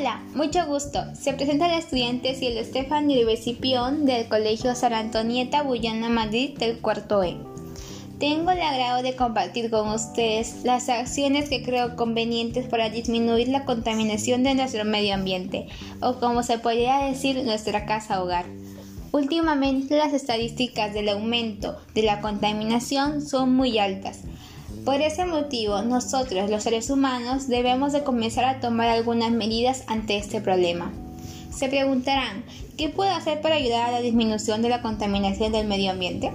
Hola, 0.00 0.22
mucho 0.34 0.64
gusto. 0.64 0.98
Se 1.14 1.34
presenta 1.34 1.66
el 1.66 1.78
estudiante 1.78 2.34
Cielo 2.34 2.60
Estefan 2.60 3.06
Pion 3.60 4.06
del 4.06 4.28
Colegio 4.28 4.74
Sara 4.74 4.98
Antonieta 4.98 5.62
Bullana 5.62 6.08
Madrid 6.08 6.56
del 6.56 6.78
cuarto 6.78 7.22
E. 7.22 7.36
Tengo 8.18 8.50
el 8.50 8.62
agrado 8.62 9.02
de 9.02 9.14
compartir 9.14 9.68
con 9.68 9.90
ustedes 9.90 10.64
las 10.64 10.88
acciones 10.88 11.50
que 11.50 11.62
creo 11.62 11.96
convenientes 11.96 12.66
para 12.66 12.88
disminuir 12.88 13.48
la 13.48 13.66
contaminación 13.66 14.42
de 14.42 14.54
nuestro 14.54 14.86
medio 14.86 15.12
ambiente, 15.12 15.66
o 16.00 16.14
como 16.14 16.42
se 16.44 16.58
podría 16.58 17.00
decir, 17.00 17.44
nuestra 17.44 17.84
casa 17.84 18.22
hogar. 18.22 18.46
Últimamente 19.12 19.98
las 19.98 20.14
estadísticas 20.14 20.94
del 20.94 21.10
aumento 21.10 21.76
de 21.94 22.04
la 22.04 22.22
contaminación 22.22 23.20
son 23.20 23.52
muy 23.52 23.78
altas. 23.78 24.20
Por 24.90 25.02
ese 25.02 25.24
motivo, 25.24 25.82
nosotros 25.82 26.50
los 26.50 26.64
seres 26.64 26.90
humanos 26.90 27.46
debemos 27.46 27.92
de 27.92 28.02
comenzar 28.02 28.44
a 28.44 28.58
tomar 28.58 28.88
algunas 28.88 29.30
medidas 29.30 29.84
ante 29.86 30.16
este 30.16 30.40
problema. 30.40 30.90
Se 31.54 31.68
preguntarán, 31.68 32.42
¿qué 32.76 32.88
puedo 32.88 33.12
hacer 33.12 33.40
para 33.40 33.54
ayudar 33.54 33.88
a 33.88 33.92
la 33.92 34.00
disminución 34.00 34.62
de 34.62 34.68
la 34.68 34.82
contaminación 34.82 35.52
del 35.52 35.68
medio 35.68 35.92
ambiente? 35.92 36.32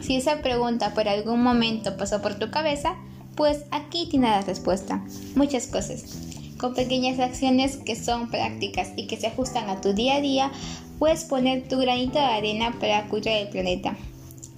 Si 0.00 0.16
esa 0.16 0.42
pregunta 0.42 0.94
por 0.94 1.08
algún 1.08 1.44
momento 1.44 1.96
pasó 1.96 2.20
por 2.20 2.34
tu 2.40 2.50
cabeza, 2.50 2.96
pues 3.36 3.66
aquí 3.70 4.08
tiene 4.10 4.30
la 4.30 4.40
respuesta. 4.40 5.04
Muchas 5.36 5.68
cosas. 5.68 6.06
Con 6.58 6.74
pequeñas 6.74 7.20
acciones 7.20 7.76
que 7.76 7.94
son 7.94 8.32
prácticas 8.32 8.88
y 8.96 9.06
que 9.06 9.16
se 9.16 9.28
ajustan 9.28 9.70
a 9.70 9.80
tu 9.80 9.92
día 9.92 10.16
a 10.16 10.20
día, 10.20 10.50
puedes 10.98 11.22
poner 11.22 11.68
tu 11.68 11.78
granito 11.78 12.18
de 12.18 12.24
arena 12.24 12.74
para 12.80 13.06
cuidar 13.06 13.36
el 13.36 13.48
planeta. 13.50 13.96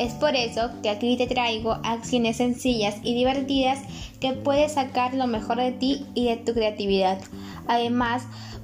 Es 0.00 0.14
por 0.14 0.34
eso 0.34 0.70
que 0.82 0.88
aquí 0.88 1.18
te 1.18 1.26
traigo 1.26 1.72
acciones 1.84 2.38
sencillas 2.38 2.96
y 3.02 3.12
divertidas 3.14 3.80
que 4.18 4.32
puedes 4.32 4.72
sacar 4.72 5.12
lo 5.12 5.26
mejor 5.26 5.58
de 5.58 5.72
ti 5.72 6.06
y 6.14 6.24
de 6.24 6.38
tu 6.38 6.54
creatividad. 6.54 7.18
Además, 7.68 8.22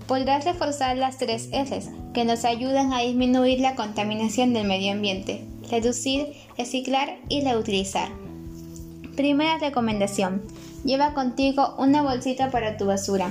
podrás 0.09 0.47
reforzar 0.47 0.97
las 0.97 1.19
tres 1.19 1.51
S 1.53 1.91
que 2.14 2.25
nos 2.25 2.47
ayudan 2.47 2.95
a 2.95 3.01
disminuir 3.01 3.61
la 3.61 3.75
contaminación 3.75 4.55
del 4.55 4.67
medio 4.67 4.92
ambiente, 4.92 5.45
reducir, 5.70 6.29
reciclar 6.57 7.19
y 7.29 7.42
reutilizar. 7.42 8.09
Primera 9.14 9.59
recomendación. 9.59 10.41
Lleva 10.87 11.12
contigo 11.12 11.75
una 11.77 12.01
bolsita 12.01 12.51
para 12.51 12.79
tu 12.79 12.87
basura. 12.87 13.31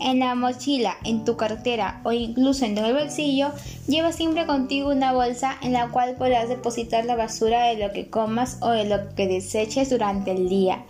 En 0.00 0.18
la 0.18 0.34
mochila, 0.34 0.96
en 1.04 1.26
tu 1.26 1.36
cartera 1.36 2.00
o 2.04 2.12
incluso 2.12 2.64
en 2.64 2.78
el 2.78 2.94
bolsillo, 2.94 3.52
lleva 3.86 4.12
siempre 4.12 4.46
contigo 4.46 4.90
una 4.90 5.12
bolsa 5.12 5.58
en 5.60 5.74
la 5.74 5.88
cual 5.88 6.16
podrás 6.16 6.48
depositar 6.48 7.04
la 7.04 7.16
basura 7.16 7.66
de 7.66 7.76
lo 7.76 7.92
que 7.92 8.08
comas 8.08 8.56
o 8.62 8.70
de 8.70 8.86
lo 8.86 9.14
que 9.14 9.28
deseches 9.28 9.90
durante 9.90 10.30
el 10.32 10.48
día. 10.48 10.84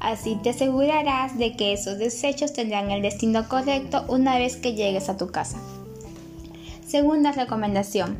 Así 0.00 0.36
te 0.42 0.50
asegurarás 0.50 1.38
de 1.38 1.56
que 1.56 1.72
esos 1.72 1.98
desechos 1.98 2.52
tendrán 2.52 2.90
el 2.90 3.02
destino 3.02 3.48
correcto 3.48 4.04
una 4.08 4.36
vez 4.36 4.56
que 4.56 4.74
llegues 4.74 5.08
a 5.08 5.16
tu 5.16 5.28
casa. 5.28 5.58
Segunda 6.84 7.30
recomendación. 7.30 8.16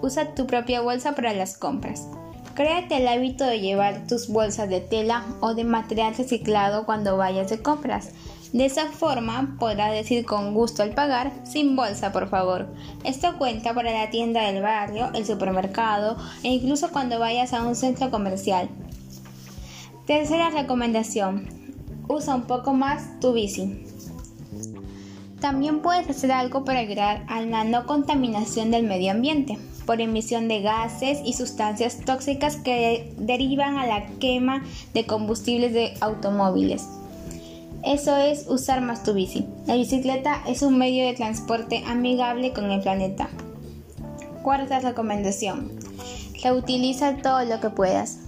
Usa 0.00 0.34
tu 0.34 0.46
propia 0.46 0.80
bolsa 0.80 1.14
para 1.14 1.34
las 1.34 1.58
compras. 1.58 2.06
Créate 2.54 2.96
el 2.96 3.06
hábito 3.06 3.44
de 3.44 3.60
llevar 3.60 4.06
tus 4.06 4.28
bolsas 4.28 4.68
de 4.68 4.80
tela 4.80 5.24
o 5.40 5.54
de 5.54 5.64
material 5.64 6.14
reciclado 6.16 6.86
cuando 6.86 7.16
vayas 7.16 7.50
de 7.50 7.62
compras. 7.62 8.10
De 8.52 8.64
esa 8.64 8.86
forma 8.86 9.56
podrás 9.58 9.92
decir 9.92 10.24
con 10.24 10.54
gusto 10.54 10.82
al 10.82 10.94
pagar, 10.94 11.32
sin 11.44 11.76
bolsa 11.76 12.12
por 12.12 12.28
favor. 12.30 12.68
Esto 13.04 13.36
cuenta 13.36 13.74
para 13.74 13.92
la 13.92 14.08
tienda 14.08 14.50
del 14.50 14.62
barrio, 14.62 15.10
el 15.14 15.26
supermercado 15.26 16.16
e 16.42 16.48
incluso 16.48 16.90
cuando 16.90 17.18
vayas 17.18 17.52
a 17.52 17.62
un 17.62 17.74
centro 17.74 18.10
comercial. 18.10 18.70
Tercera 20.06 20.48
recomendación. 20.48 21.46
Usa 22.08 22.34
un 22.34 22.42
poco 22.42 22.72
más 22.72 23.20
tu 23.20 23.34
bici. 23.34 23.84
También 25.40 25.82
puedes 25.82 26.08
hacer 26.08 26.32
algo 26.32 26.64
para 26.64 26.80
ayudar 26.80 27.24
a 27.28 27.42
la 27.42 27.64
no 27.64 27.86
contaminación 27.86 28.70
del 28.70 28.84
medio 28.84 29.12
ambiente 29.12 29.58
por 29.84 30.00
emisión 30.00 30.48
de 30.48 30.60
gases 30.60 31.20
y 31.24 31.34
sustancias 31.34 32.00
tóxicas 32.04 32.56
que 32.56 33.14
derivan 33.18 33.78
a 33.78 33.86
la 33.86 34.06
quema 34.18 34.62
de 34.94 35.06
combustibles 35.06 35.72
de 35.72 35.94
automóviles. 36.00 36.97
Eso 37.84 38.16
es 38.16 38.46
usar 38.48 38.80
más 38.80 39.02
tu 39.02 39.14
bici. 39.14 39.46
La 39.66 39.74
bicicleta 39.74 40.42
es 40.46 40.62
un 40.62 40.78
medio 40.78 41.06
de 41.06 41.14
transporte 41.14 41.84
amigable 41.86 42.52
con 42.52 42.70
el 42.70 42.80
planeta. 42.80 43.28
Cuarta 44.42 44.80
recomendación. 44.80 45.72
Reutiliza 46.42 47.16
todo 47.16 47.44
lo 47.44 47.60
que 47.60 47.70
puedas. 47.70 48.18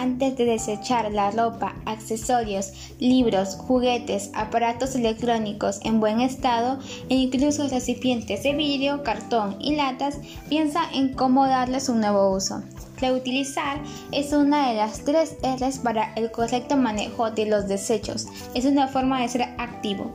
Antes 0.00 0.34
de 0.38 0.46
desechar 0.46 1.12
la 1.12 1.30
ropa, 1.30 1.74
accesorios, 1.84 2.72
libros, 3.00 3.56
juguetes, 3.56 4.30
aparatos 4.32 4.94
electrónicos 4.94 5.78
en 5.84 6.00
buen 6.00 6.22
estado 6.22 6.78
e 7.10 7.16
incluso 7.16 7.68
recipientes 7.68 8.42
de 8.42 8.54
vidrio, 8.54 9.02
cartón 9.02 9.56
y 9.60 9.76
latas, 9.76 10.16
piensa 10.48 10.84
en 10.94 11.12
cómo 11.12 11.46
darles 11.46 11.90
un 11.90 12.00
nuevo 12.00 12.34
uso. 12.34 12.62
Reutilizar 12.98 13.78
es 14.10 14.32
una 14.32 14.70
de 14.70 14.76
las 14.76 15.04
tres 15.04 15.36
R's 15.42 15.80
para 15.80 16.14
el 16.14 16.30
correcto 16.30 16.78
manejo 16.78 17.30
de 17.30 17.44
los 17.44 17.68
desechos. 17.68 18.26
Es 18.54 18.64
una 18.64 18.88
forma 18.88 19.20
de 19.20 19.28
ser 19.28 19.42
activo. 19.58 20.10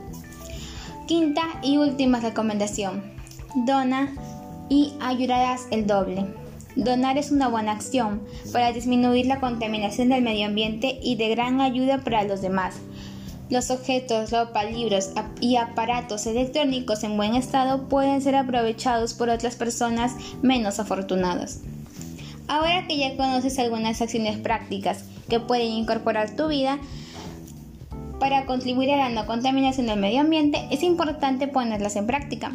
Quinta 1.06 1.42
y 1.62 1.76
última 1.76 2.18
recomendación. 2.18 3.04
Dona 3.54 4.12
y 4.68 4.94
ayudarás 5.00 5.68
el 5.70 5.86
doble. 5.86 6.26
Donar 6.76 7.16
es 7.16 7.30
una 7.30 7.48
buena 7.48 7.72
acción 7.72 8.20
para 8.52 8.70
disminuir 8.70 9.26
la 9.26 9.40
contaminación 9.40 10.10
del 10.10 10.22
medio 10.22 10.46
ambiente 10.46 10.98
y 11.02 11.16
de 11.16 11.30
gran 11.30 11.60
ayuda 11.62 11.98
para 11.98 12.22
los 12.24 12.42
demás. 12.42 12.76
Los 13.48 13.70
objetos, 13.70 14.30
ropa, 14.30 14.64
libros 14.64 15.10
y 15.40 15.56
aparatos 15.56 16.26
electrónicos 16.26 17.02
en 17.02 17.16
buen 17.16 17.34
estado 17.34 17.88
pueden 17.88 18.20
ser 18.20 18.36
aprovechados 18.36 19.14
por 19.14 19.30
otras 19.30 19.56
personas 19.56 20.14
menos 20.42 20.78
afortunadas. 20.78 21.60
Ahora 22.48 22.86
que 22.86 22.98
ya 22.98 23.16
conoces 23.16 23.58
algunas 23.58 24.02
acciones 24.02 24.36
prácticas 24.38 25.04
que 25.28 25.40
pueden 25.40 25.68
incorporar 25.68 26.36
tu 26.36 26.48
vida 26.48 26.78
para 28.20 28.46
contribuir 28.46 28.90
a 28.90 28.96
la 28.96 29.08
no 29.08 29.26
contaminación 29.26 29.86
del 29.86 30.00
medio 30.00 30.20
ambiente, 30.20 30.66
es 30.70 30.82
importante 30.82 31.48
ponerlas 31.48 31.96
en 31.96 32.06
práctica. 32.06 32.52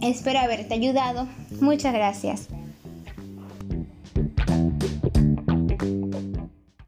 Espero 0.00 0.38
haberte 0.38 0.74
ayudado. 0.74 1.26
Muchas 1.60 1.92
gracias. 1.92 2.48